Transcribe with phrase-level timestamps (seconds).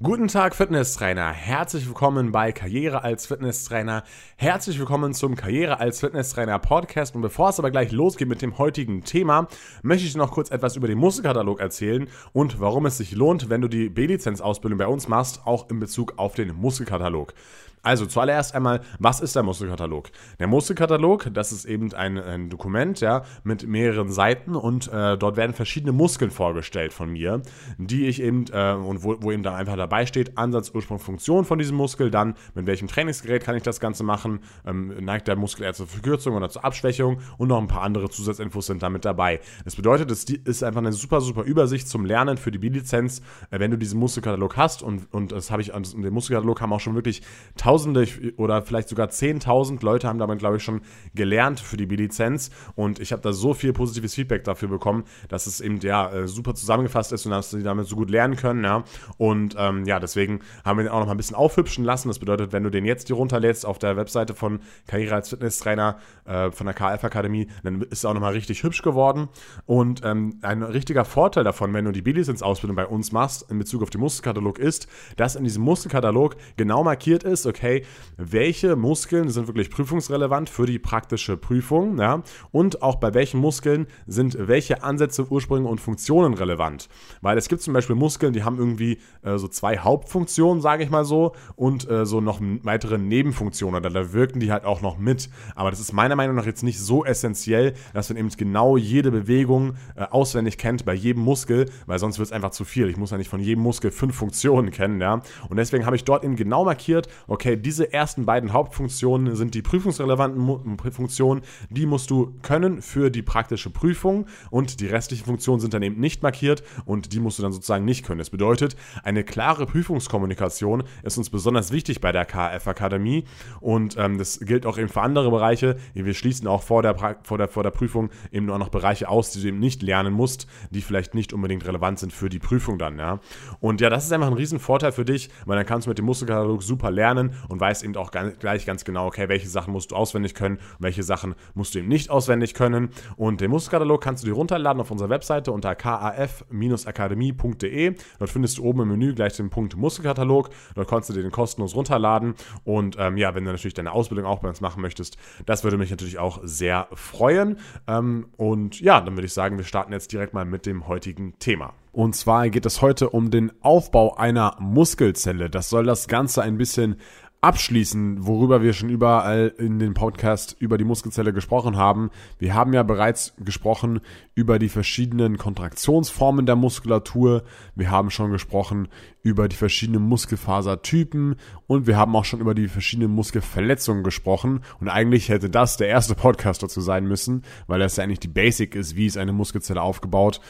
[0.00, 1.32] Guten Tag, Fitnesstrainer.
[1.32, 4.04] Herzlich willkommen bei Karriere als Fitnesstrainer.
[4.36, 7.16] Herzlich willkommen zum Karriere als Fitnesstrainer Podcast.
[7.16, 9.48] Und bevor es aber gleich losgeht mit dem heutigen Thema,
[9.82, 13.60] möchte ich noch kurz etwas über den Muskelkatalog erzählen und warum es sich lohnt, wenn
[13.60, 17.34] du die B-Lizenz-Ausbildung bei uns machst, auch in Bezug auf den Muskelkatalog.
[17.82, 20.10] Also zuallererst einmal, was ist der Muskelkatalog?
[20.38, 25.36] Der Muskelkatalog, das ist eben ein, ein Dokument, ja, mit mehreren Seiten und äh, dort
[25.36, 27.42] werden verschiedene Muskeln vorgestellt von mir,
[27.78, 31.44] die ich eben, äh, und wo, wo eben dann einfach dabei steht, Ansatz, Ursprung, Funktion
[31.44, 35.36] von diesem Muskel, dann mit welchem Trainingsgerät kann ich das Ganze machen, ähm, neigt der
[35.36, 39.04] Muskel eher zur Verkürzung oder zur Abschwächung und noch ein paar andere Zusatzinfos sind damit
[39.04, 39.40] dabei.
[39.64, 43.20] Das bedeutet, es ist einfach eine super, super Übersicht zum Lernen für die B-Lizenz,
[43.50, 46.80] äh, wenn du diesen Muskelkatalog hast und, und das habe ich, den Muskelkatalog haben auch
[46.80, 47.22] schon wirklich
[47.68, 48.08] Tausende
[48.38, 50.80] oder vielleicht sogar 10.000 Leute haben damit, glaube ich, schon
[51.14, 52.50] gelernt für die B-Lizenz.
[52.76, 56.28] Und ich habe da so viel positives Feedback dafür bekommen, dass es eben ja äh,
[56.28, 58.64] super zusammengefasst ist und dass sie damit so gut lernen können.
[58.64, 58.84] Ja.
[59.18, 62.08] Und ähm, ja, deswegen haben wir den auch noch mal ein bisschen aufhübschen lassen.
[62.08, 65.98] Das bedeutet, wenn du den jetzt hier runterlädst auf der Webseite von Karriere als Fitnesstrainer
[66.24, 69.28] äh, von der KF Akademie, dann ist es auch noch mal richtig hübsch geworden.
[69.66, 73.82] Und ähm, ein richtiger Vorteil davon, wenn du die B-Lizenz-Ausbildung bei uns machst, in Bezug
[73.82, 77.84] auf den Muskelkatalog, ist, dass in diesem Muskelkatalog genau markiert ist, okay, okay,
[78.16, 83.86] welche Muskeln sind wirklich prüfungsrelevant für die praktische Prüfung, ja, und auch bei welchen Muskeln
[84.06, 86.88] sind welche Ansätze, Ursprünge und Funktionen relevant.
[87.20, 90.90] Weil es gibt zum Beispiel Muskeln, die haben irgendwie äh, so zwei Hauptfunktionen, sage ich
[90.90, 94.98] mal so, und äh, so noch weitere Nebenfunktionen, oder da wirken die halt auch noch
[94.98, 95.28] mit.
[95.54, 99.10] Aber das ist meiner Meinung nach jetzt nicht so essentiell, dass man eben genau jede
[99.10, 102.88] Bewegung äh, auswendig kennt bei jedem Muskel, weil sonst wird es einfach zu viel.
[102.88, 105.22] Ich muss ja nicht von jedem Muskel fünf Funktionen kennen, ja.
[105.48, 109.62] Und deswegen habe ich dort eben genau markiert, okay, diese ersten beiden Hauptfunktionen sind die
[109.62, 111.42] prüfungsrelevanten Funktionen.
[111.70, 116.00] Die musst du können für die praktische Prüfung und die restlichen Funktionen sind dann eben
[116.00, 118.18] nicht markiert und die musst du dann sozusagen nicht können.
[118.18, 123.24] Das bedeutet, eine klare Prüfungskommunikation ist uns besonders wichtig bei der KF Akademie
[123.60, 125.76] und ähm, das gilt auch eben für andere Bereiche.
[125.94, 129.30] Wir schließen auch vor der, vor, der, vor der Prüfung eben nur noch Bereiche aus,
[129.30, 132.78] die du eben nicht lernen musst, die vielleicht nicht unbedingt relevant sind für die Prüfung
[132.78, 132.98] dann.
[132.98, 133.20] Ja?
[133.60, 136.04] Und ja, das ist einfach ein Riesenvorteil für dich, weil dann kannst du mit dem
[136.06, 139.96] Muskelkatalog super lernen und weißt eben auch gleich ganz genau, okay, welche Sachen musst du
[139.96, 142.90] auswendig können welche Sachen musst du eben nicht auswendig können.
[143.16, 147.94] Und den Musterkatalog kannst du dir runterladen auf unserer Webseite unter kaf-akademie.de.
[148.18, 150.50] Dort findest du oben im Menü gleich den Punkt Muskelkatalog.
[150.74, 152.34] Dort kannst du dir den kostenlos runterladen.
[152.64, 155.16] Und ähm, ja, wenn du natürlich deine Ausbildung auch bei uns machen möchtest,
[155.46, 157.58] das würde mich natürlich auch sehr freuen.
[157.86, 161.38] Ähm, und ja, dann würde ich sagen, wir starten jetzt direkt mal mit dem heutigen
[161.38, 161.74] Thema.
[161.92, 165.50] Und zwar geht es heute um den Aufbau einer Muskelzelle.
[165.50, 166.96] Das soll das Ganze ein bisschen
[167.40, 172.10] abschließen, worüber wir schon überall in den Podcast über die Muskelzelle gesprochen haben.
[172.38, 174.00] Wir haben ja bereits gesprochen
[174.34, 177.44] über die verschiedenen Kontraktionsformen der Muskulatur.
[177.76, 178.88] Wir haben schon gesprochen
[179.22, 181.36] über die verschiedenen Muskelfasertypen
[181.68, 184.60] und wir haben auch schon über die verschiedenen Muskelverletzungen gesprochen.
[184.80, 188.28] Und eigentlich hätte das der erste Podcast dazu sein müssen, weil das ja eigentlich die
[188.28, 190.40] Basic ist, wie ist eine Muskelzelle aufgebaut.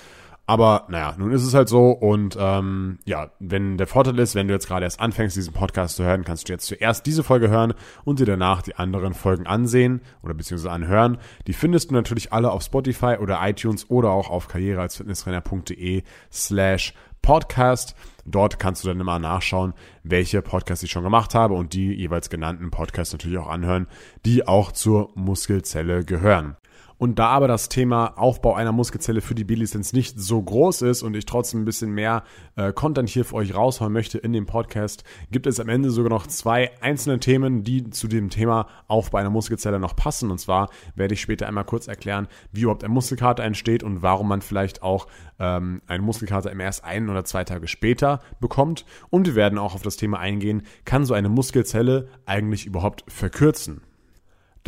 [0.49, 4.49] Aber naja, nun ist es halt so und ähm, ja, wenn der Vorteil ist, wenn
[4.49, 7.51] du jetzt gerade erst anfängst, diesen Podcast zu hören, kannst du jetzt zuerst diese Folge
[7.51, 11.19] hören und dir danach die anderen Folgen ansehen oder beziehungsweise anhören.
[11.47, 17.95] Die findest du natürlich alle auf Spotify oder iTunes oder auch auf karrierealsfitnesstrainer.de slash Podcast.
[18.25, 22.31] Dort kannst du dann immer nachschauen, welche Podcasts ich schon gemacht habe und die jeweils
[22.31, 23.87] genannten Podcasts natürlich auch anhören,
[24.25, 26.57] die auch zur Muskelzelle gehören.
[26.99, 31.03] Und da aber das Thema Aufbau einer Muskelzelle für die B-Lizenz nicht so groß ist
[31.03, 32.25] und ich trotzdem ein bisschen mehr
[32.57, 36.11] äh, Content hier für euch raushauen möchte in dem Podcast, gibt es am Ende sogar
[36.11, 40.33] noch zwei einzelne Themen, die zu dem Thema Aufbau einer Muskelzelle noch passen.
[40.33, 44.27] Und zwar werde ich später einmal kurz erklären, wie überhaupt ein Muskelkater entsteht und warum
[44.27, 45.07] man vielleicht auch
[45.39, 48.85] ähm, eine Muskelkater erst ein oder zwei Tage später bekommt.
[49.11, 53.83] Und wir werden auch auf das Thema eingehen, kann so eine Muskelzelle eigentlich überhaupt verkürzen?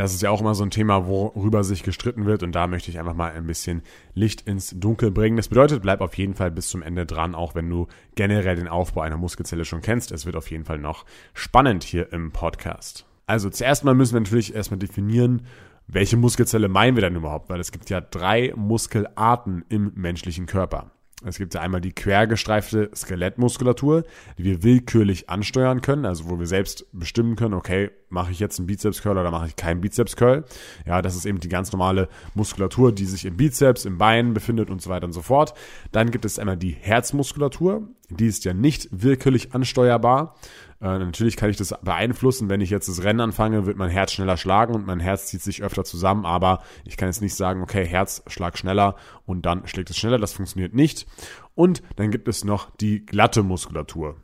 [0.00, 2.90] Das ist ja auch immer so ein Thema, worüber sich gestritten wird und da möchte
[2.90, 3.82] ich einfach mal ein bisschen
[4.14, 5.36] Licht ins Dunkel bringen.
[5.36, 8.66] Das bedeutet, bleib auf jeden Fall bis zum Ende dran, auch wenn du generell den
[8.66, 10.10] Aufbau einer Muskelzelle schon kennst.
[10.10, 11.04] Es wird auf jeden Fall noch
[11.34, 13.04] spannend hier im Podcast.
[13.26, 15.42] Also zuerst mal müssen wir natürlich erstmal definieren,
[15.86, 20.92] welche Muskelzelle meinen wir denn überhaupt, weil es gibt ja drei Muskelarten im menschlichen Körper.
[21.24, 24.04] Es gibt ja einmal die quergestreifte Skelettmuskulatur,
[24.38, 28.58] die wir willkürlich ansteuern können, also wo wir selbst bestimmen können, okay, mache ich jetzt
[28.58, 30.44] einen Bizeps-Curl oder mache ich keinen Bizeps-Curl.
[30.86, 34.70] Ja, das ist eben die ganz normale Muskulatur, die sich im Bizeps, im Bein befindet
[34.70, 35.52] und so weiter und so fort.
[35.92, 40.36] Dann gibt es einmal die Herzmuskulatur, die ist ja nicht willkürlich ansteuerbar.
[40.80, 42.48] Äh, natürlich kann ich das beeinflussen.
[42.48, 45.42] Wenn ich jetzt das Rennen anfange, wird mein Herz schneller schlagen und mein Herz zieht
[45.42, 46.24] sich öfter zusammen.
[46.24, 48.96] Aber ich kann jetzt nicht sagen, okay, Herz schlag schneller
[49.26, 50.18] und dann schlägt es schneller.
[50.18, 51.06] Das funktioniert nicht.
[51.54, 54.16] Und dann gibt es noch die glatte Muskulatur.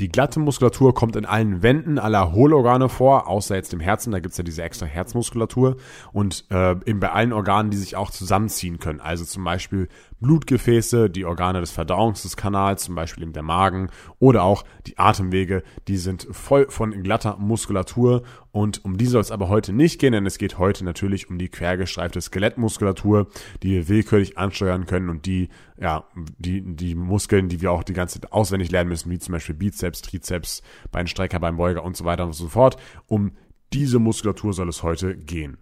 [0.00, 4.20] Die glatte Muskulatur kommt in allen Wänden aller Hohlorgane vor, außer jetzt im Herzen, da
[4.20, 5.76] gibt's ja diese extra Herzmuskulatur
[6.12, 9.00] und äh, eben bei allen Organen, die sich auch zusammenziehen können.
[9.00, 9.88] Also zum Beispiel
[10.22, 15.96] Blutgefäße, die Organe des Verdauungskanals, zum Beispiel eben der Magen oder auch die Atemwege, die
[15.96, 18.22] sind voll von glatter Muskulatur
[18.52, 21.38] und um die soll es aber heute nicht gehen, denn es geht heute natürlich um
[21.38, 23.26] die quergestreifte Skelettmuskulatur,
[23.62, 25.48] die wir willkürlich ansteuern können und die,
[25.78, 26.04] ja,
[26.38, 29.54] die, die Muskeln, die wir auch die ganze Zeit auswendig lernen müssen, wie zum Beispiel
[29.54, 32.76] Bizeps, Trizeps, Beinstrecker, Beinbeuger und so weiter und so fort.
[33.06, 33.32] Um
[33.72, 35.58] diese Muskulatur soll es heute gehen.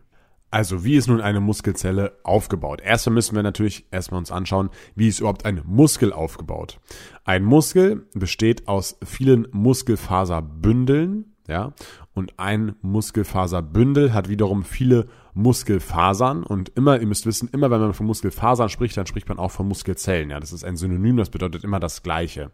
[0.50, 2.80] Also, wie ist nun eine Muskelzelle aufgebaut?
[2.80, 6.80] Erstmal müssen wir natürlich erstmal uns anschauen, wie ist überhaupt ein Muskel aufgebaut.
[7.24, 11.72] Ein Muskel besteht aus vielen Muskelfaserbündeln, ja,
[12.14, 17.94] und ein Muskelfaserbündel hat wiederum viele Muskelfasern und immer, ihr müsst wissen, immer wenn man
[17.94, 21.30] von Muskelfasern spricht, dann spricht man auch von Muskelzellen, ja, das ist ein Synonym, das
[21.30, 22.50] bedeutet immer das Gleiche.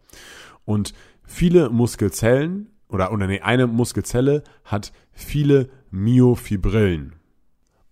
[0.64, 0.92] Und
[1.24, 7.15] viele Muskelzellen oder, oder nee, eine Muskelzelle hat viele Myofibrillen.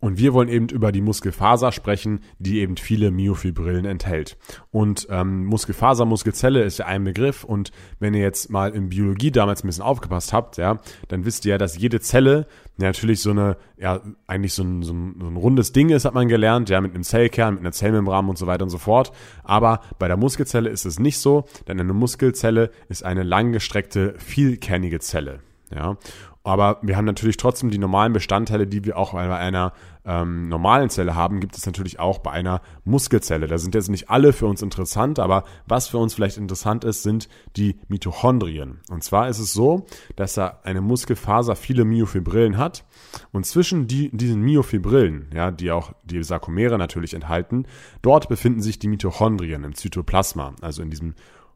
[0.04, 4.36] Und wir wollen eben über die Muskelfaser sprechen, die eben viele Myofibrillen enthält.
[4.70, 7.42] Und ähm, Muskelfaser, Muskelzelle ist ja ein Begriff.
[7.42, 7.70] Und
[8.00, 10.78] wenn ihr jetzt mal in Biologie damals ein bisschen aufgepasst habt, ja,
[11.08, 12.46] dann wisst ihr ja, dass jede Zelle
[12.76, 16.12] natürlich so eine, ja, eigentlich so ein, so, ein, so ein rundes Ding ist, hat
[16.12, 19.10] man gelernt, ja, mit einem Zellkern, mit einer Zellmembran und so weiter und so fort.
[19.42, 25.00] Aber bei der Muskelzelle ist es nicht so, denn eine Muskelzelle ist eine langgestreckte, vielkernige
[25.00, 25.40] Zelle.
[25.74, 25.96] Ja,
[26.44, 29.72] aber wir haben natürlich trotzdem die normalen Bestandteile, die wir auch bei einer
[30.04, 33.46] ähm, normalen Zelle haben, gibt es natürlich auch bei einer Muskelzelle.
[33.46, 37.02] Da sind jetzt nicht alle für uns interessant, aber was für uns vielleicht interessant ist,
[37.02, 38.80] sind die Mitochondrien.
[38.90, 39.86] Und zwar ist es so,
[40.16, 42.84] dass da eine Muskelfaser viele Myofibrillen hat
[43.32, 47.66] und zwischen die, diesen Myofibrillen, ja, die auch die Sarkomere natürlich enthalten,
[48.02, 51.14] dort befinden sich die Mitochondrien im Zytoplasma, also in diesem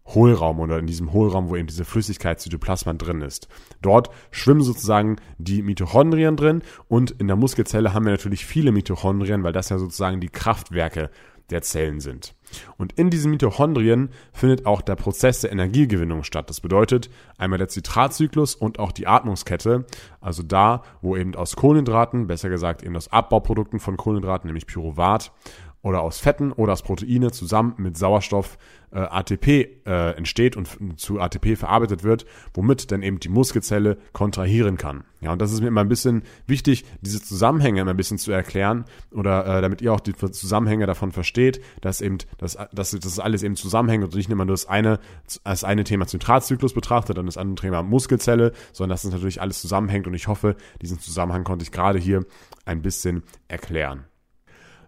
[0.09, 3.49] Hohlraum oder in diesem Hohlraum, wo eben diese Flüssigkeit Zytoplasma drin ist.
[3.83, 9.43] Dort schwimmen sozusagen die Mitochondrien drin und in der Muskelzelle haben wir natürlich viele Mitochondrien,
[9.43, 11.11] weil das ja sozusagen die Kraftwerke
[11.51, 12.35] der Zellen sind.
[12.77, 16.49] Und in diesen Mitochondrien findet auch der Prozess der Energiegewinnung statt.
[16.51, 19.87] Das bedeutet einmal der Zitratzyklus und auch die Atmungskette,
[20.21, 25.33] also da, wo eben aus Kohlenhydraten, besser gesagt eben aus Abbauprodukten von Kohlenhydraten, nämlich Pyruvat,
[25.83, 28.59] oder aus Fetten oder aus Proteine zusammen mit Sauerstoff
[28.91, 29.47] äh, ATP
[29.87, 35.05] äh, entsteht und zu ATP verarbeitet wird, womit dann eben die Muskelzelle kontrahieren kann.
[35.21, 38.33] Ja, und das ist mir immer ein bisschen wichtig, diese Zusammenhänge immer ein bisschen zu
[38.33, 43.19] erklären oder äh, damit ihr auch die Zusammenhänge davon versteht, dass eben das, dass das
[43.19, 44.99] alles eben zusammenhängt und nicht immer nur das eine
[45.45, 49.61] als eine Thema Zentratzyklus betrachtet, dann das andere Thema Muskelzelle, sondern dass es natürlich alles
[49.61, 52.25] zusammenhängt und ich hoffe, diesen Zusammenhang konnte ich gerade hier
[52.65, 54.05] ein bisschen erklären.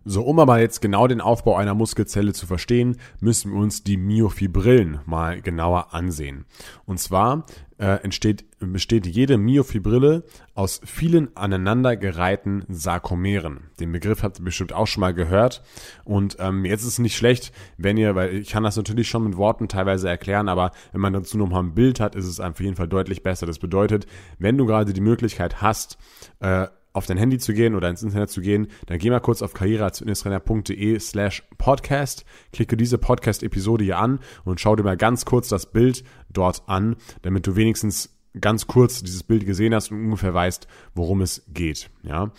[0.05, 3.99] So, um aber jetzt genau den Aufbau einer Muskelzelle zu verstehen, müssen wir uns die
[3.99, 6.47] Myofibrillen mal genauer ansehen.
[6.87, 7.44] Und zwar
[7.76, 10.25] äh, entsteht, besteht jede Myofibrille
[10.55, 13.70] aus vielen aneinandergereihten Sarkomeren.
[13.79, 15.62] Den Begriff habt ihr bestimmt auch schon mal gehört.
[16.05, 19.25] Und ähm, jetzt ist es nicht schlecht, wenn ihr, weil ich kann das natürlich schon
[19.25, 22.61] mit Worten teilweise erklären, aber wenn man dazu nochmal ein Bild hat, ist es auf
[22.61, 23.47] jeden Fall deutlich besser.
[23.47, 24.06] Das bedeutet,
[24.38, 25.99] wenn du gerade die Möglichkeit hast,
[26.41, 29.42] äh, auf dein Handy zu gehen oder ins Internet zu gehen, dann geh mal kurz
[29.42, 35.48] auf karriere.fitnesstrainer.de slash podcast, klicke diese Podcast-Episode hier an und schau dir mal ganz kurz
[35.48, 40.35] das Bild dort an, damit du wenigstens ganz kurz dieses Bild gesehen hast und ungefähr
[40.35, 41.90] weißt, worum es geht.
[42.02, 42.30] Ja.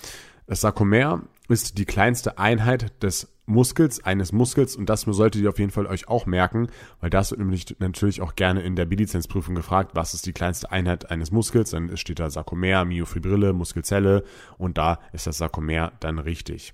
[0.48, 5.60] Das Sarkomer ist die kleinste Einheit des Muskels, eines Muskels und das solltet ihr auf
[5.60, 6.68] jeden Fall euch auch merken,
[7.00, 10.72] weil das wird nämlich natürlich auch gerne in der B-Lizenzprüfung gefragt, was ist die kleinste
[10.72, 14.24] Einheit eines Muskels, dann steht da Sarkomer, Myofibrille, Muskelzelle
[14.58, 16.74] und da ist das Sarkomer dann richtig.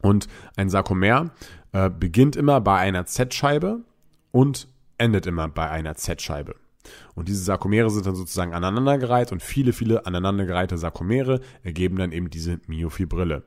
[0.00, 1.30] Und ein Sarkomer
[1.72, 3.80] äh, beginnt immer bei einer Z-Scheibe
[4.32, 4.68] und
[4.98, 6.56] endet immer bei einer Z-Scheibe.
[7.14, 12.30] Und diese Sarkomere sind dann sozusagen aneinandergereiht und viele, viele aneinandergereihte Sarkomere ergeben dann eben
[12.30, 13.44] diese Myofibrille.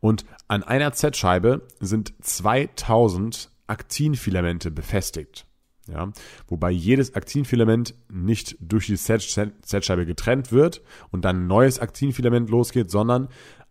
[0.00, 5.46] Und an einer Z-Scheibe sind 2000 Aktinfilamente befestigt.
[5.86, 6.12] Ja,
[6.46, 12.90] wobei jedes Aktinfilament nicht durch die Z-Scheibe getrennt wird und dann ein neues Aktinfilament losgeht,
[12.90, 13.28] sondern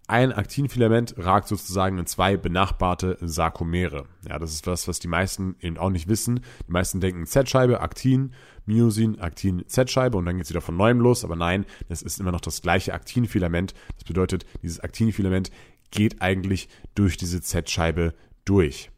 [0.09, 4.05] ein Aktinfilament ragt sozusagen in zwei benachbarte Sarkomere.
[4.27, 6.41] Ja, das ist was, was die meisten eben auch nicht wissen.
[6.67, 8.33] Die meisten denken Z-Scheibe, Aktin,
[8.65, 11.23] Myosin, Aktin, Z-Scheibe und dann geht es wieder von neuem los.
[11.23, 13.73] Aber nein, das ist immer noch das gleiche Aktinfilament.
[13.95, 15.51] Das bedeutet, dieses Aktinfilament
[15.91, 18.13] geht eigentlich durch diese Z-Scheibe
[18.45, 18.91] durch.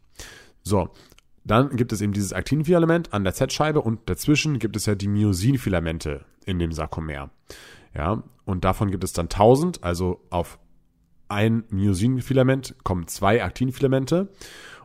[0.64, 0.90] So,
[1.44, 5.08] dann gibt es eben dieses Aktinfilament an der Z-Scheibe und dazwischen gibt es ja die
[5.08, 7.32] Myosinfilamente in dem Sarkomer.
[7.94, 10.60] Ja, und davon gibt es dann 1000, also auf
[11.32, 14.30] ein Myosinfilament kommen zwei Aktinfilamente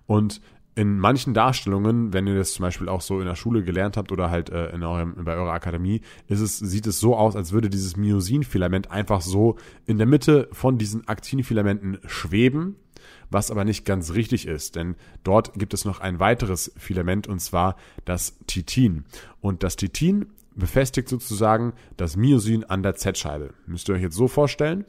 [0.06, 0.40] und
[0.76, 4.12] in manchen Darstellungen, wenn ihr das zum Beispiel auch so in der Schule gelernt habt
[4.12, 7.52] oder halt äh, in eurem, bei eurer Akademie, ist es, sieht es so aus, als
[7.52, 12.76] würde dieses Myosin-Filament einfach so in der Mitte von diesen Aktinfilamenten schweben,
[13.30, 17.40] was aber nicht ganz richtig ist, denn dort gibt es noch ein weiteres Filament und
[17.40, 19.04] zwar das Titin.
[19.40, 23.54] Und das Titin befestigt sozusagen das Myosin an der Z-Scheibe.
[23.66, 24.84] Müsst ihr euch jetzt so vorstellen.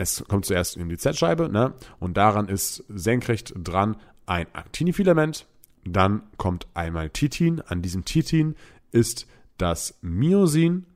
[0.00, 1.74] Es kommt zuerst in die Z-Scheibe, ne?
[1.98, 5.46] Und daran ist senkrecht dran ein Actinifilament,
[5.84, 7.60] dann kommt einmal Titin.
[7.60, 8.56] An diesem Titin
[8.92, 9.26] ist
[9.58, 10.86] das Myosin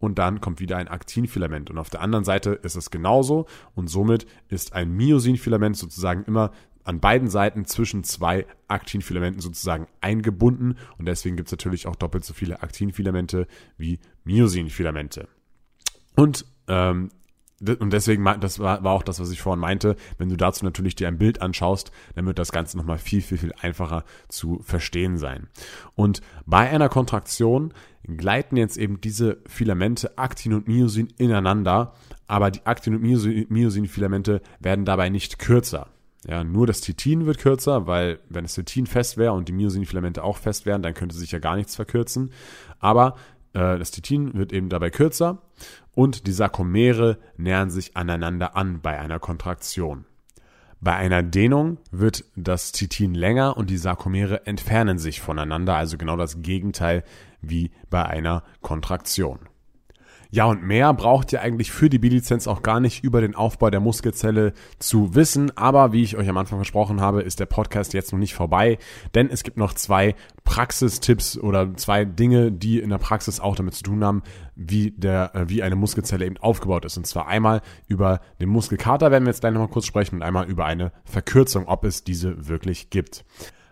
[0.00, 1.70] und dann kommt wieder ein Aktinfilament.
[1.70, 3.46] Und auf der anderen Seite ist es genauso
[3.76, 6.50] und somit ist ein Myosinfilament sozusagen immer
[6.82, 12.24] an beiden Seiten zwischen zwei Aktinfilamenten sozusagen eingebunden und deswegen gibt es natürlich auch doppelt
[12.24, 13.46] so viele Aktinfilamente
[13.76, 15.28] wie Myosinfilamente.
[16.16, 17.10] Und ähm,
[17.60, 21.08] und deswegen, das war, auch das, was ich vorhin meinte, wenn du dazu natürlich dir
[21.08, 25.48] ein Bild anschaust, dann wird das Ganze nochmal viel, viel, viel einfacher zu verstehen sein.
[25.94, 27.74] Und bei einer Kontraktion
[28.04, 31.94] gleiten jetzt eben diese Filamente Aktin und Myosin ineinander,
[32.26, 35.88] aber die Aktin- und Myosin-Filamente werden dabei nicht kürzer.
[36.26, 40.22] Ja, nur das Titin wird kürzer, weil wenn das Titin fest wäre und die Myosin-Filamente
[40.22, 42.30] auch fest wären, dann könnte sich ja gar nichts verkürzen.
[42.80, 43.14] Aber
[43.52, 45.42] das Titin wird eben dabei kürzer
[45.94, 50.04] und die Sarkomere nähern sich aneinander an bei einer Kontraktion.
[50.80, 56.16] Bei einer Dehnung wird das Titin länger und die Sarkomere entfernen sich voneinander, also genau
[56.16, 57.02] das Gegenteil
[57.40, 59.40] wie bei einer Kontraktion.
[60.30, 63.70] Ja, und mehr braucht ihr eigentlich für die B-Lizenz auch gar nicht über den Aufbau
[63.70, 65.56] der Muskelzelle zu wissen.
[65.56, 68.78] Aber wie ich euch am Anfang versprochen habe, ist der Podcast jetzt noch nicht vorbei,
[69.14, 73.74] denn es gibt noch zwei Praxistipps oder zwei Dinge, die in der Praxis auch damit
[73.74, 74.22] zu tun haben,
[74.54, 76.98] wie der, äh, wie eine Muskelzelle eben aufgebaut ist.
[76.98, 80.46] Und zwar einmal über den Muskelkater werden wir jetzt gleich nochmal kurz sprechen und einmal
[80.46, 83.24] über eine Verkürzung, ob es diese wirklich gibt.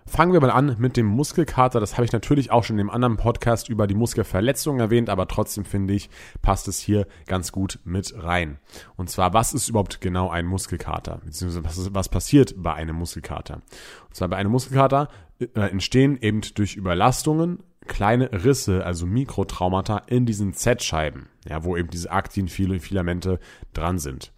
[0.08, 1.80] Fangen wir mal an mit dem Muskelkater.
[1.80, 5.26] Das habe ich natürlich auch schon in dem anderen Podcast über die Muskelverletzungen erwähnt, aber
[5.26, 6.10] trotzdem finde ich,
[6.42, 8.58] passt es hier ganz gut mit rein.
[8.94, 11.20] Und zwar, was ist überhaupt genau ein Muskelkater?
[11.24, 13.62] Beziehungsweise was, was passiert bei einem Muskelkater?
[14.06, 15.08] Und zwar bei einem Muskelkater
[15.40, 21.90] äh, entstehen eben durch Überlastungen kleine Risse, also Mikrotraumata in diesen Z-Scheiben, ja, wo eben
[21.90, 23.40] diese Aktin-Filamente
[23.72, 24.32] dran sind.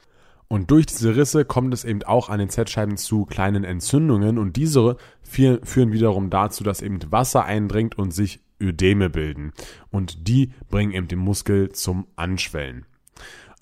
[0.49, 4.57] Und durch diese Risse kommt es eben auch an den Z-Scheiben zu kleinen Entzündungen und
[4.57, 9.53] diese führen wiederum dazu, dass eben Wasser eindringt und sich Ödeme bilden.
[9.91, 12.87] Und die bringen eben den Muskel zum Anschwellen.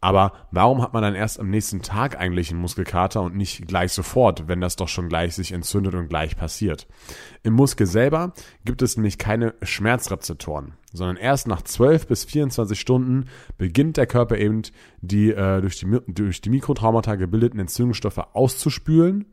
[0.01, 3.93] Aber warum hat man dann erst am nächsten Tag eigentlich einen Muskelkater und nicht gleich
[3.93, 6.87] sofort, wenn das doch schon gleich sich entzündet und gleich passiert?
[7.43, 8.33] Im Muskel selber
[8.65, 13.27] gibt es nämlich keine Schmerzrezeptoren sondern erst nach 12 bis 24 Stunden
[13.59, 14.63] beginnt der Körper eben
[15.01, 19.27] die äh, durch, die durch die Mikrotraumata gebildeten Entzündungsstoffe auszuspülen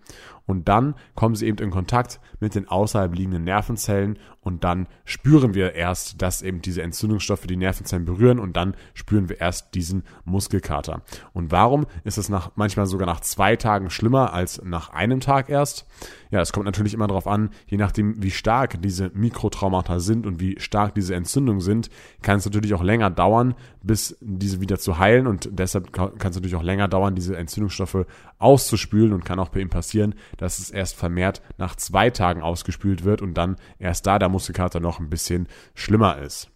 [0.45, 5.53] und dann kommen sie eben in Kontakt mit den außerhalb liegenden Nervenzellen und dann spüren
[5.53, 10.03] wir erst, dass eben diese Entzündungsstoffe die Nervenzellen berühren und dann spüren wir erst diesen
[10.25, 11.01] Muskelkater.
[11.31, 15.49] Und warum ist es nach, manchmal sogar nach zwei Tagen schlimmer als nach einem Tag
[15.49, 15.85] erst?
[16.29, 20.41] Ja, es kommt natürlich immer darauf an, je nachdem, wie stark diese Mikrotraumata sind und
[20.41, 21.15] wie stark diese
[21.53, 21.89] Entzündungen sind,
[22.21, 26.35] kann es natürlich auch länger dauern, bis diese wieder zu heilen und deshalb kann es
[26.35, 28.05] natürlich auch länger dauern, diese Entzündungsstoffe
[28.39, 33.03] auszuspülen und kann auch bei ihm passieren, dass es erst vermehrt nach zwei Tagen ausgespült
[33.03, 36.49] wird und dann erst da der Muskelkater noch ein bisschen schlimmer ist.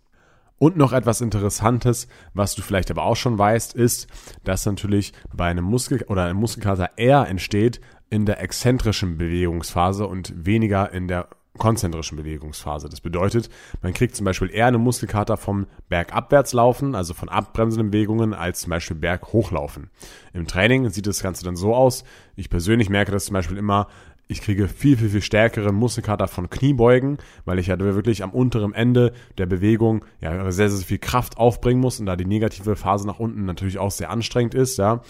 [0.60, 4.08] Und noch etwas Interessantes, was du vielleicht aber auch schon weißt, ist,
[4.44, 10.34] dass natürlich bei einem Muskel oder einem Muskelkater eher entsteht, in der exzentrischen Bewegungsphase und
[10.46, 11.28] weniger in der
[11.58, 12.90] konzentrischen Bewegungsphase.
[12.90, 13.50] Das bedeutet,
[13.82, 18.62] man kriegt zum Beispiel eher eine Muskelkater vom Bergabwärts laufen, also von abbremsenden Bewegungen, als
[18.62, 19.90] zum Beispiel Berghochlaufen.
[20.34, 22.04] Im Training sieht das Ganze dann so aus.
[22.36, 23.88] Ich persönlich merke das zum Beispiel immer,
[24.28, 28.74] ich kriege viel, viel, viel stärkere Muskelkater von Kniebeugen, weil ich ja wirklich am unteren
[28.74, 33.08] Ende der Bewegung ja sehr, sehr viel Kraft aufbringen muss und da die negative Phase
[33.08, 35.02] nach unten natürlich auch sehr anstrengend ist, ja.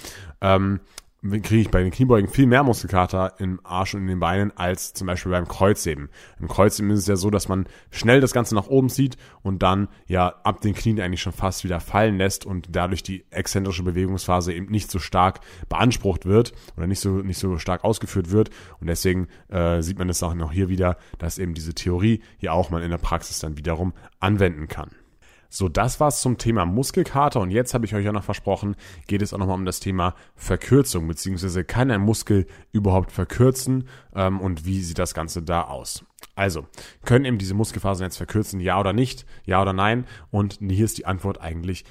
[0.42, 0.80] Ähm,
[1.24, 4.94] kriege ich bei den Kniebeugen viel mehr Muskelkater im Arsch und in den Beinen als
[4.94, 6.10] zum Beispiel beim Kreuzheben.
[6.40, 9.64] Im Kreuzheben ist es ja so, dass man schnell das Ganze nach oben zieht und
[9.64, 13.84] dann ja ab den Knien eigentlich schon fast wieder fallen lässt und dadurch die exzentrische
[13.84, 18.52] Bewegungsphase eben nicht so stark beansprucht wird oder nicht so nicht so stark ausgeführt wird
[18.80, 22.54] und deswegen äh, sieht man das auch noch hier wieder, dass eben diese Theorie hier
[22.54, 24.92] auch mal in der Praxis dann wiederum anwenden kann.
[25.50, 28.75] So, das war's zum Thema Muskelkater und jetzt habe ich euch ja noch versprochen,
[29.08, 34.39] geht es auch nochmal um das Thema Verkürzung, beziehungsweise kann ein Muskel überhaupt verkürzen ähm,
[34.39, 36.06] und wie sieht das Ganze da aus?
[36.36, 36.68] Also,
[37.04, 40.06] können eben diese Muskelfasern jetzt verkürzen, ja oder nicht, ja oder nein?
[40.30, 41.84] Und hier ist die Antwort eigentlich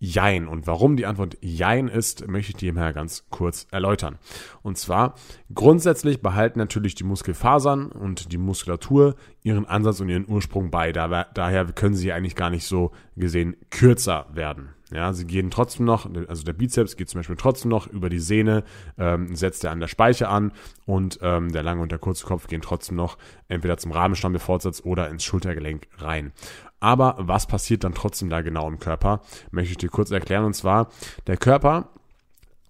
[0.00, 0.46] Jein.
[0.46, 4.18] Und warum die Antwort Jein ist, möchte ich dir mal ganz kurz erläutern.
[4.62, 5.14] Und zwar,
[5.52, 10.92] grundsätzlich behalten natürlich die Muskelfasern und die Muskulatur ihren Ansatz und ihren Ursprung bei.
[10.92, 14.70] Daher können sie eigentlich gar nicht so gesehen kürzer werden.
[14.90, 18.20] Ja, sie gehen trotzdem noch, also der Bizeps geht zum Beispiel trotzdem noch über die
[18.20, 18.64] Sehne,
[18.96, 20.52] ähm, setzt er an der Speiche an
[20.86, 25.10] und ähm, der lange und der kurze Kopf gehen trotzdem noch entweder zum Rahmenstammbefortsatz oder
[25.10, 26.32] ins Schultergelenk rein.
[26.80, 29.20] Aber was passiert dann trotzdem da genau im Körper,
[29.50, 30.44] möchte ich dir kurz erklären.
[30.44, 30.88] Und zwar,
[31.26, 31.88] der Körper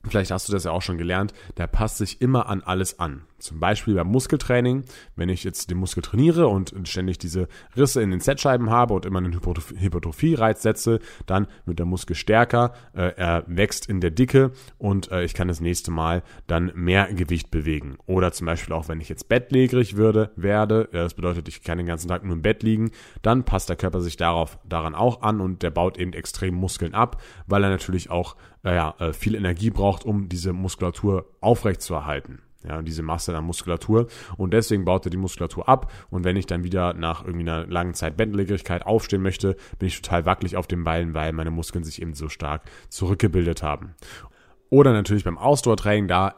[0.08, 3.24] Vielleicht hast du das ja auch schon gelernt, der passt sich immer an alles an.
[3.38, 8.10] Zum Beispiel beim Muskeltraining, wenn ich jetzt den Muskel trainiere und ständig diese Risse in
[8.10, 13.44] den Z-Scheiben habe und immer einen Hypertrophie-Reiz setze, dann wird der Muskel stärker, äh, er
[13.46, 17.96] wächst in der Dicke und äh, ich kann das nächste Mal dann mehr Gewicht bewegen.
[18.06, 21.86] Oder zum Beispiel auch, wenn ich jetzt bettlägerig würde, werde, das bedeutet, ich kann den
[21.86, 22.90] ganzen Tag nur im Bett liegen,
[23.22, 26.94] dann passt der Körper sich darauf, daran auch an und der baut eben extrem Muskeln
[26.94, 32.40] ab, weil er natürlich auch äh, ja, äh, viel Energie braucht, um diese Muskulatur aufrechtzuerhalten
[32.66, 34.08] ja, diese Masse der Muskulatur.
[34.36, 35.92] Und deswegen baut er die Muskulatur ab.
[36.10, 40.00] Und wenn ich dann wieder nach irgendwie einer langen Zeit Bettlägerigkeit aufstehen möchte, bin ich
[40.00, 43.94] total wackelig auf den Beinen, weil meine Muskeln sich eben so stark zurückgebildet haben.
[44.70, 46.34] Oder natürlich beim Ausdauertraining, da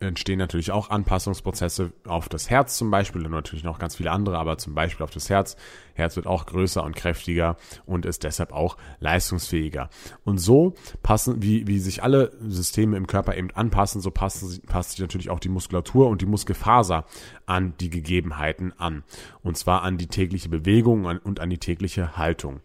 [0.00, 4.38] entstehen natürlich auch Anpassungsprozesse auf das Herz zum Beispiel und natürlich noch ganz viele andere,
[4.38, 5.56] aber zum Beispiel auf das Herz.
[5.94, 9.90] Herz wird auch größer und kräftiger und ist deshalb auch leistungsfähiger.
[10.24, 14.92] Und so passen, wie, wie sich alle Systeme im Körper eben anpassen, so passen, passt
[14.92, 17.04] sich natürlich auch die Muskulatur und die Muskelfaser
[17.46, 19.04] an die Gegebenheiten an.
[19.42, 22.60] Und zwar an die tägliche Bewegung und an die tägliche Haltung.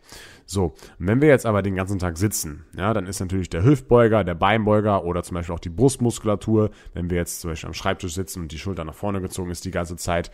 [0.51, 4.23] So, wenn wir jetzt aber den ganzen Tag sitzen, ja, dann ist natürlich der Hüftbeuger,
[4.23, 8.15] der Beinbeuger oder zum Beispiel auch die Brustmuskulatur, wenn wir jetzt zum Beispiel am Schreibtisch
[8.15, 10.31] sitzen und die Schulter nach vorne gezogen ist die ganze Zeit,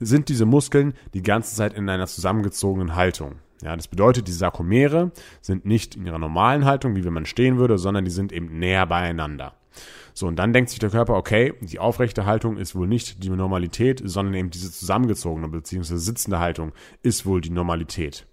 [0.00, 3.34] sind diese Muskeln die ganze Zeit in einer zusammengezogenen Haltung.
[3.62, 5.12] Ja, das bedeutet, die Sarkomere
[5.42, 8.58] sind nicht in ihrer normalen Haltung, wie wenn man stehen würde, sondern die sind eben
[8.58, 9.52] näher beieinander.
[10.14, 13.28] So, und dann denkt sich der Körper, okay, die aufrechte Haltung ist wohl nicht die
[13.28, 15.96] Normalität, sondern eben diese zusammengezogene bzw.
[15.96, 18.26] sitzende Haltung ist wohl die Normalität.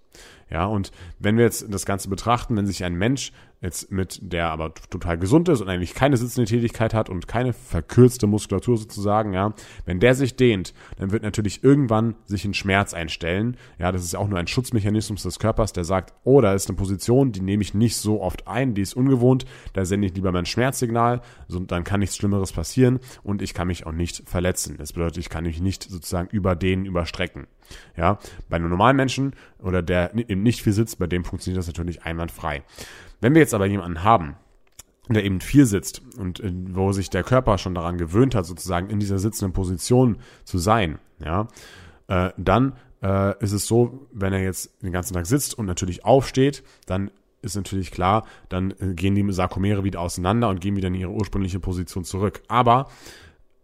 [0.48, 4.50] Ja, und wenn wir jetzt das Ganze betrachten, wenn sich ein Mensch jetzt mit der
[4.50, 9.32] aber total gesund ist und eigentlich keine sitzende Tätigkeit hat und keine verkürzte Muskulatur sozusagen,
[9.32, 9.54] ja,
[9.86, 13.56] wenn der sich dehnt, dann wird natürlich irgendwann sich ein Schmerz einstellen.
[13.78, 16.76] Ja, das ist auch nur ein Schutzmechanismus des Körpers, der sagt, oh, da ist eine
[16.76, 20.32] Position, die nehme ich nicht so oft ein, die ist ungewohnt, da sende ich lieber
[20.32, 24.76] mein Schmerzsignal, so, dann kann nichts Schlimmeres passieren und ich kann mich auch nicht verletzen.
[24.76, 27.46] Das bedeutet, ich kann mich nicht sozusagen überdehnen, überstrecken.
[27.96, 31.68] Ja, bei einem normalen Menschen oder der eben nicht viel sitzt, bei dem funktioniert das
[31.68, 32.64] natürlich einwandfrei.
[33.22, 34.34] Wenn wir jetzt aber jemanden haben,
[35.08, 38.90] der eben viel sitzt und äh, wo sich der Körper schon daran gewöhnt hat, sozusagen
[38.90, 41.46] in dieser sitzenden Position zu sein, ja,
[42.08, 46.04] äh, dann äh, ist es so, wenn er jetzt den ganzen Tag sitzt und natürlich
[46.04, 47.10] aufsteht, dann
[47.42, 51.10] ist natürlich klar, dann äh, gehen die Sarkomere wieder auseinander und gehen wieder in ihre
[51.10, 52.42] ursprüngliche Position zurück.
[52.48, 52.88] Aber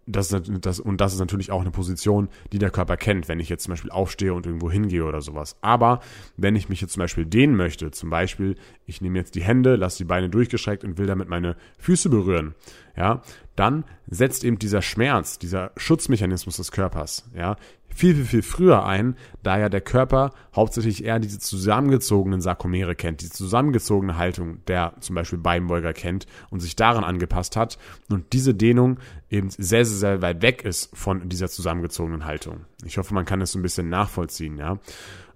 [0.09, 3.49] das, das, und das ist natürlich auch eine Position, die der Körper kennt, wenn ich
[3.49, 5.57] jetzt zum Beispiel aufstehe und irgendwo hingehe oder sowas.
[5.61, 6.01] Aber
[6.37, 9.77] wenn ich mich jetzt zum Beispiel dehnen möchte, zum Beispiel, ich nehme jetzt die Hände,
[9.77, 12.55] lasse die Beine durchgestreckt und will damit meine Füße berühren,
[12.97, 13.23] ja,
[13.55, 17.57] dann setzt eben dieser Schmerz, dieser Schutzmechanismus des Körpers, ja,
[17.99, 23.23] viel, viel, viel früher ein, da ja der Körper hauptsächlich eher diese zusammengezogenen Sarkomere kennt,
[23.23, 27.77] diese zusammengezogene Haltung der zum Beispiel Beinbeuger kennt und sich daran angepasst hat
[28.09, 28.99] und diese Dehnung
[29.31, 32.67] eben sehr, sehr, sehr weit weg ist von dieser zusammengezogenen Haltung.
[32.85, 34.79] Ich hoffe, man kann es so ein bisschen nachvollziehen, ja.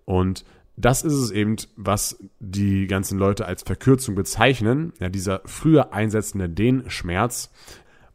[0.05, 0.45] Und
[0.77, 4.93] das ist es eben, was die ganzen Leute als Verkürzung bezeichnen.
[5.01, 7.51] Ja, dieser früher einsetzende Dehnschmerz,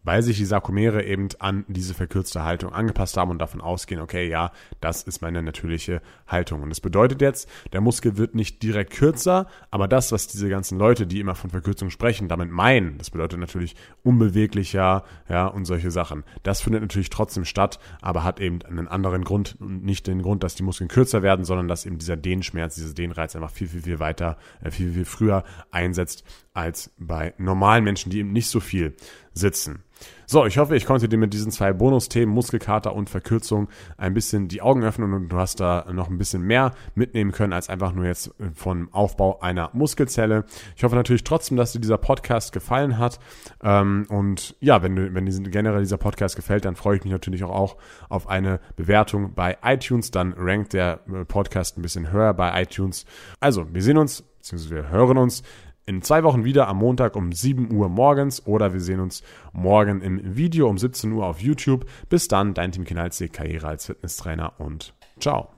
[0.07, 4.29] weil sich die Sarkomere eben an diese verkürzte Haltung angepasst haben und davon ausgehen, okay,
[4.29, 6.61] ja, das ist meine natürliche Haltung.
[6.63, 10.79] Und das bedeutet jetzt, der Muskel wird nicht direkt kürzer, aber das, was diese ganzen
[10.79, 15.91] Leute, die immer von Verkürzung sprechen, damit meinen, das bedeutet natürlich unbeweglicher, ja, und solche
[15.91, 16.23] Sachen.
[16.41, 20.41] Das findet natürlich trotzdem statt, aber hat eben einen anderen Grund und nicht den Grund,
[20.41, 23.81] dass die Muskeln kürzer werden, sondern dass eben dieser Dehnschmerz, dieser Dehnreiz einfach viel, viel,
[23.81, 28.59] viel weiter, äh, viel, viel früher einsetzt als bei normalen Menschen, die eben nicht so
[28.59, 28.95] viel
[29.37, 29.83] sitzen.
[30.25, 34.49] So, ich hoffe, ich konnte dir mit diesen zwei Bonusthemen Muskelkater und Verkürzung ein bisschen
[34.49, 37.93] die Augen öffnen und du hast da noch ein bisschen mehr mitnehmen können als einfach
[37.93, 40.43] nur jetzt vom Aufbau einer Muskelzelle.
[40.75, 43.19] Ich hoffe natürlich trotzdem, dass dir dieser Podcast gefallen hat.
[43.63, 47.13] Ähm, und ja, wenn, du, wenn diesen, generell dieser Podcast gefällt, dann freue ich mich
[47.13, 47.77] natürlich auch,
[48.09, 50.11] auf eine Bewertung bei iTunes.
[50.11, 53.05] Dann rankt der äh, Podcast ein bisschen höher bei iTunes.
[53.39, 55.43] Also, wir sehen uns, beziehungsweise wir hören uns
[55.87, 59.23] in zwei Wochen wieder am Montag um 7 Uhr morgens oder wir sehen uns
[59.53, 61.85] morgen im Video um 17 Uhr auf YouTube.
[62.09, 65.56] Bis dann, dein Team Kinalzig, Karriere als Fitnesstrainer und ciao.